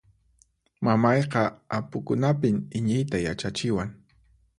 [0.85, 1.41] Mamayqa
[1.77, 3.89] apukunapin iñiyta yachachiwan.